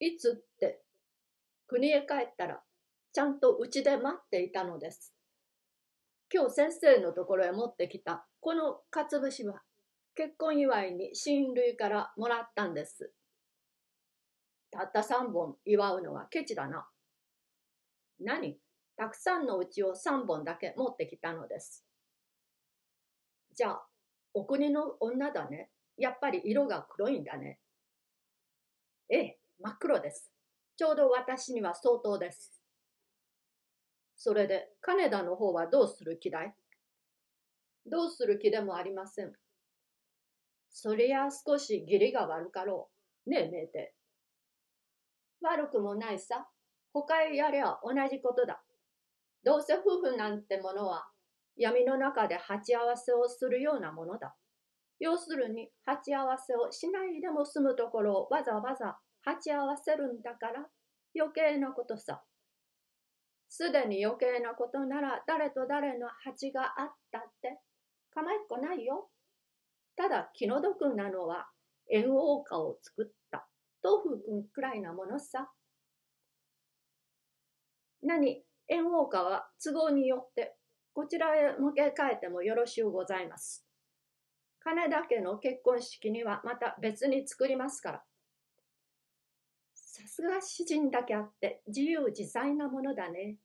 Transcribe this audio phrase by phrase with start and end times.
[0.00, 0.80] いつって
[1.66, 2.62] 国へ帰ったら
[3.12, 5.14] ちゃんとうちで待っていたのです。
[6.32, 9.62] 今日先生のところへ持ってきたこのかつぶしは
[10.14, 13.12] 結婚祝いに親類からもらったんです。
[14.70, 16.88] たった3本祝うのはケチだな。
[18.20, 18.58] 何？
[18.96, 21.84] たくさんのうちを3本だけ持ってきたのです。
[23.54, 23.86] じゃあ、
[24.32, 25.70] お国の女だね。
[25.96, 27.58] やっぱり色が黒いんだね。
[29.08, 30.30] ええ、真っ黒です。
[30.76, 32.60] ちょうど私には相当です。
[34.16, 36.54] それで、金田の方はどうする気だい？
[37.86, 39.32] どうする気でもありません。
[40.70, 42.90] そりゃ少し義理が悪かろ
[43.26, 43.30] う。
[43.30, 43.94] ねえ、名帝。
[45.42, 46.48] 悪くもないさ。
[46.92, 48.62] 他へやりゃ同じことだ。
[49.44, 51.06] どうせ夫婦なんてものは
[51.56, 54.34] 闇の中で鉢合わせをするようなものだ。
[54.98, 60.66] 要するに鉢合わせをしないでも済むところをわざわざ鉢合わせるんだから
[61.14, 62.22] 余計なことさ。
[63.48, 67.58] すでに余計なことなら誰と誰の鉢があったって
[68.14, 69.10] 構いっこないよ。
[69.96, 71.48] ただ気の毒なのは
[71.90, 73.48] 縁王花を作った
[73.82, 75.50] 豆腐くんくらいなものさ。
[78.02, 78.44] 何？
[78.68, 80.54] 縁王花は都合によって
[80.94, 83.66] こちらへ向け替えてもよろしゅうございます。
[84.60, 88.04] 金田家の結婚式にはまた別に作りますから。
[90.12, 93.36] すが主人だけあって自由自在なものだね。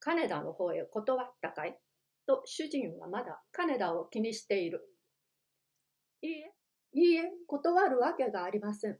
[0.00, 1.78] 金田の方へ断ったかい？
[2.26, 4.82] と主人はまだ金田を気にしている。
[6.22, 6.52] いいえ、
[6.92, 8.98] いいえ、断るわけがありません。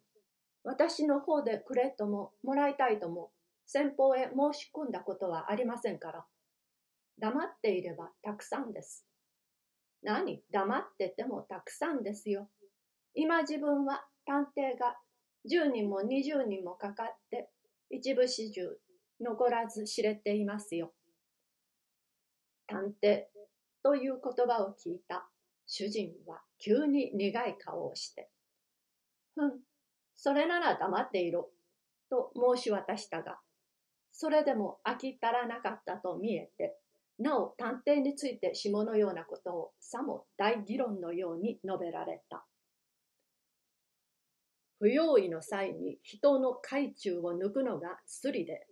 [0.63, 3.33] 私の方でくれとももらいたいとも
[3.67, 6.25] 先方へ申し込んだことはありませんから。
[7.19, 9.05] 黙っていればたくさんです。
[10.05, 10.41] 何？
[10.53, 12.49] 黙っててもたくさんですよ。
[13.15, 14.95] 今自分は探偵が
[15.47, 17.49] 10人も20人もかかって
[17.91, 18.69] 一部始終
[19.21, 20.93] 残らず知れていますよ。
[22.67, 23.25] 探偵
[23.83, 25.29] という言葉を聞いた
[25.67, 28.29] 主人は急に苦い顔をして、
[29.35, 29.53] ふん、
[30.17, 31.49] それなら黙っていろ、
[32.11, 33.39] と申し渡したが、
[34.13, 36.77] それでも飽き足らなかったと見えて、
[37.19, 42.45] なお探偵について下のようなことをさも大議論のように述べられた。
[44.81, 48.67] 不用意の際に人の懐中を抜くのがスリで、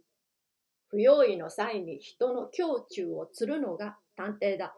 [0.88, 4.74] 不用意の際に人の胸中を釣るのが探偵だ。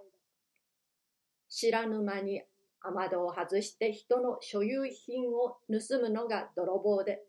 [1.48, 2.42] 知らぬ間に
[2.80, 7.20] 雨戸を外して人の所有品を盗むのが泥棒で、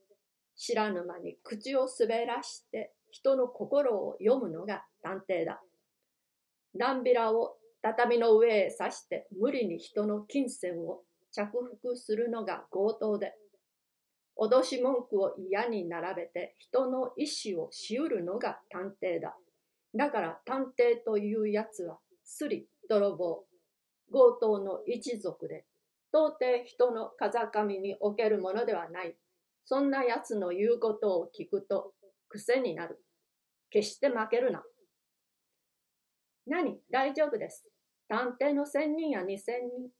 [0.55, 5.61] 知らぬ間に口を滑らして人の心を読むのが探偵だ。
[6.75, 11.01] ランビラを畳の上へ刺して無理に人の金銭を
[11.31, 11.45] 着
[11.81, 13.33] 服するのが強盗で、
[14.41, 19.37] 脅し文句を嫌に並べて人の意志をしうるのが探偵だ。
[19.93, 23.45] だから探偵というやつは、スリ、泥棒、
[24.11, 25.65] 強盗の一族で、
[26.11, 29.15] 到底人の風上におけるものではない。
[29.65, 31.93] そんなやつの言うことを聞くと
[32.27, 33.03] 癖になる。
[33.69, 34.63] 決して負けるな。
[36.47, 36.79] 何？
[36.89, 37.67] 大丈夫です。
[38.09, 39.91] 探偵の千人や二千人。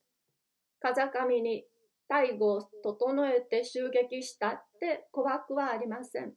[0.79, 1.65] 風上に
[2.11, 6.33] 大護を整えて襲撃したって怖くはありません。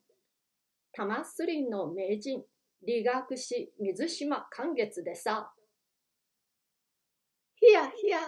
[0.93, 2.45] 玉すりの名人、
[2.87, 5.53] 理学士水島寛月でさ。
[7.57, 8.21] ひやひや、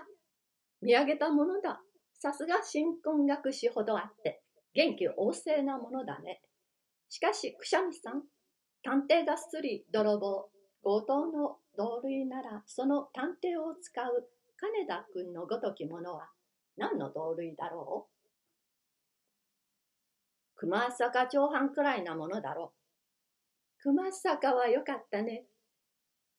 [0.83, 1.81] 見上げたものだ。
[2.15, 4.43] さすが新婚学士ほどあって、
[4.75, 6.43] 元気旺盛なものだね。
[7.09, 8.25] しかし、くしゃみさん、
[8.83, 10.49] 探偵がすり、泥棒、
[10.83, 16.28] 強盗の同類ならその探偵を使う金田君のごときものは
[16.77, 18.13] 何の同類だろう？
[20.57, 22.73] 熊坂長藩くらいなものだろ
[23.79, 23.83] う。
[23.83, 25.45] 熊坂はよかったね。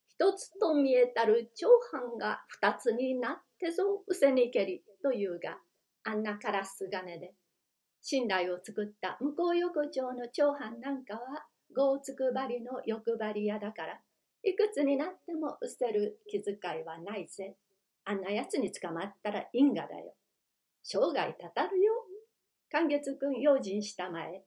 [0.08, 5.58] 一つと見えたる長藩が二つになってぞうせにけりというが、
[6.02, 7.34] あんなカラス金で、
[8.02, 11.46] 信頼を作った向こう横丁の長藩なんかは、
[11.76, 14.00] 豪つくばりの欲張り屋だから、
[14.42, 17.56] いくつになっても捨てる気遣いはないぜ。
[18.04, 20.14] あんな奴に捕まったら因果だよ。
[20.82, 21.92] 生涯たたるよ。
[22.70, 24.44] 寛月くん用心したまえ。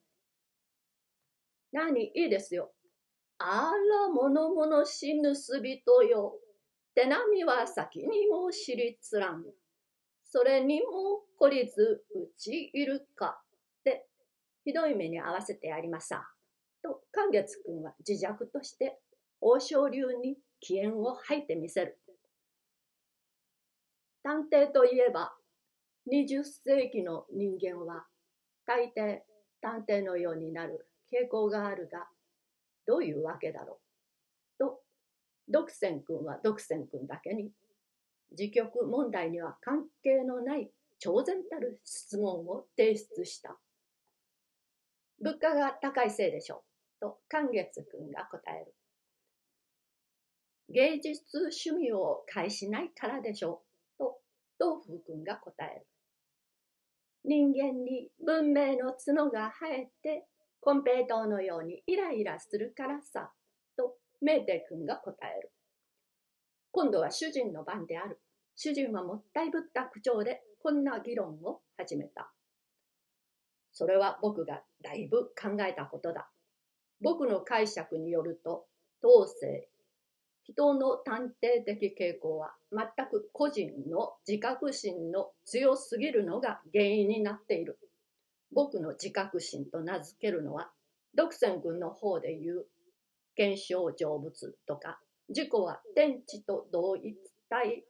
[1.72, 2.72] 何いいですよ。
[3.40, 6.38] あら、物々しぬす人よ。
[6.94, 9.44] 手並みは先にも知りつらん。
[10.26, 13.42] それにも懲りずうちいるか。
[13.80, 14.08] って
[14.64, 16.24] ひどい目に遭わせてやりまさ。
[16.84, 19.00] と寛月くんは自弱として
[19.40, 22.00] 王将流に気縁を吐いてみせる。
[24.24, 25.34] 探偵といえば、
[26.08, 28.06] 20世紀の人間は
[28.66, 29.20] 大抵
[29.62, 32.08] 探偵のようになる傾向があるが、
[32.88, 33.80] どういうわけだろ
[34.60, 34.60] う？
[34.60, 34.80] と、
[35.48, 37.52] 独占君は独占君だけに、
[38.32, 43.58] 自局問題には関係のない超然たる質問を提出した。
[45.20, 46.64] 物価が高いせいでしょ
[47.00, 47.00] う。
[47.02, 48.74] と、寛月君が答える。
[50.70, 53.71] 芸術趣味を介しないからでしょう。
[54.62, 55.88] と、東風君が答える。
[57.24, 60.28] 人間に文明の角が生えて、
[60.60, 63.32] コンペイトーのようにイライラするからさ。
[63.76, 65.52] と、メーテ君が答える。
[66.72, 68.20] 今度は主人の番である。
[68.56, 72.32] 主人はもったいぶった口調でこんな議論を始めた。
[73.72, 76.30] それは僕がだいぶ考えたことだ。
[77.02, 78.68] 僕の解釈によると、
[79.02, 79.71] 当世、
[80.44, 87.78] 人の探偵的傾向は全く個人の自覚心の強すぎるのが原因になっている。
[88.52, 90.72] 僕の自覚心と名付けるのは、
[91.16, 92.66] 独占軍の方で言う、
[93.36, 95.00] 検証成仏とか、
[95.30, 97.18] 自己は天地と同一
[97.50, 97.86] 体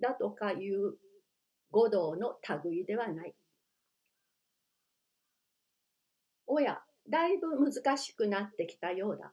[0.00, 0.94] だとかいう
[1.70, 3.34] 五道の類ではない。
[6.46, 9.32] おや、だいぶ難しくなってきたようだ。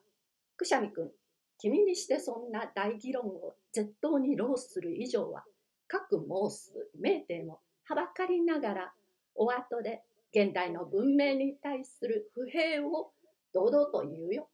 [0.56, 1.10] くしゃみくん、
[1.58, 5.44] 君にしてそんな大議論を絶当に浪する以上は、
[5.88, 8.92] 各申す名帝もはばかりながら、
[9.34, 10.02] お後で
[10.34, 13.12] 現代の文明に対する不平を
[13.54, 14.48] 堂々と言うよ。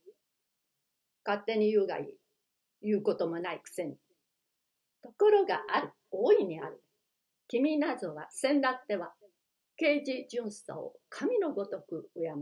[1.24, 2.06] 勝手に言うがいい。
[2.82, 3.96] 言うこともないくせに。
[5.02, 5.90] ところがある。
[6.10, 6.82] 大いにある。
[7.48, 9.12] 君なぞは先だっては
[9.76, 12.32] 刑事巡査を神のごとく敬い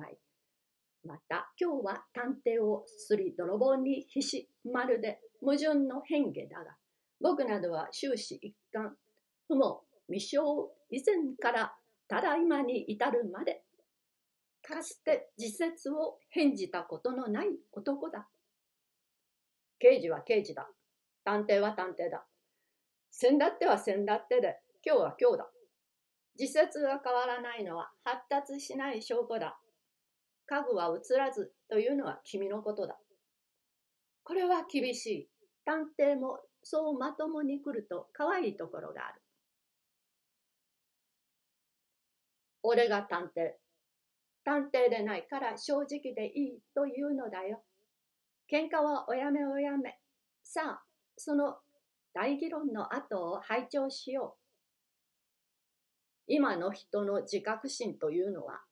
[1.05, 6.76] また今日は探偵をすり泥棒に必死まるで矛盾の変化だが
[7.20, 8.97] 僕などは終始一貫
[9.49, 10.38] 不毛未生
[10.91, 11.73] 以前から
[12.08, 13.62] ただいまに至るまで
[14.62, 18.29] かつて自説を返じたことのない男だ
[19.79, 20.69] 刑事は刑事だ
[21.25, 22.25] 探偵は探偵だ
[23.11, 24.56] 先だっては先だってで
[24.87, 25.50] 今日は今日だ。
[26.38, 29.58] 自説が変わらないのは発達しない証拠だ。
[30.50, 32.99] 家具は映らずというのは君のことだ。
[34.25, 35.29] これは厳しい。
[35.64, 39.23] 探偵もそうまともに来ると可愛いところがある。
[42.64, 43.52] 俺が探偵。
[44.44, 47.62] 探偵でないから正直でいいというのだよ。
[48.50, 50.00] 喧嘩はおやめおやめ。
[50.43, 50.82] さあ、
[51.17, 51.58] その
[52.12, 54.41] 大議論の後を拝聴しよう。
[56.26, 58.62] 今の人の自覚心というのは、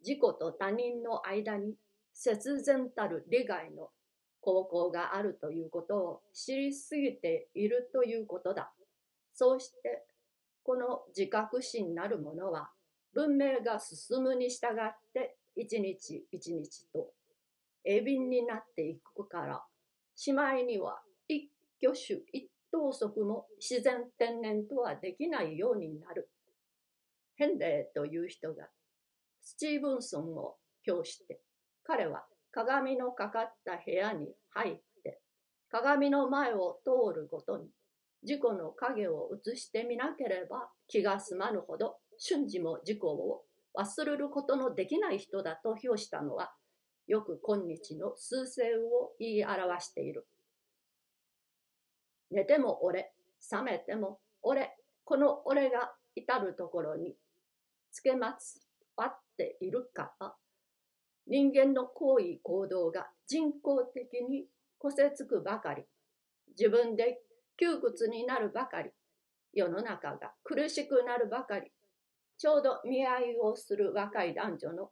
[0.00, 1.74] 自己と他人の間に
[2.12, 3.90] 節然たる利害の
[4.40, 8.72] 高校があるということを知りすぎているということだ。
[9.34, 10.04] そうして、
[10.62, 12.70] この自覚心なるものは、
[13.14, 17.10] 文明が進むに従って一日一日と
[17.84, 19.64] 鋭敏になっていくから、
[20.14, 21.50] しまいには一
[21.82, 26.30] 挙手一投足も自然天然とはできないようになる。
[27.36, 28.68] ヘンレーという人が
[29.48, 30.56] スチーブンソンを
[30.86, 31.40] 評して
[31.82, 35.20] 彼は鏡のかかった部屋に入って
[35.70, 37.64] 鏡の前を通るごとに
[38.22, 43.40] 事故の影を映してみなければ気が済まぬほど瞬時も事故を
[43.74, 46.52] 忘れることのできない人だと評したのは
[47.06, 50.26] よく今日の数勢を言い表している。
[52.30, 57.14] 寝ても俺、覚めても俺、この俺が至るところに
[57.90, 58.60] つけまつ
[58.94, 60.12] わっているか。
[60.20, 60.34] ら
[61.26, 64.46] 人間の行為行動が人工的に
[64.78, 65.84] こせつくばかり。
[66.58, 67.20] 自分で
[67.56, 68.90] 窮屈になるばかり。
[69.52, 71.70] 世の中が苦しくなるばかり。
[72.36, 74.90] ちょうど見合いをする若い男女の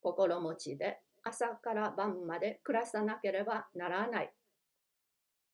[0.00, 4.32] 心持ちで朝から晩まで暮らさなければならない。